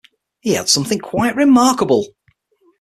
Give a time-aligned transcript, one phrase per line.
[0.39, 2.07] He had something quite remarkable.